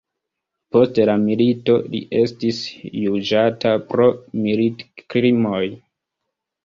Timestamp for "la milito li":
1.09-2.01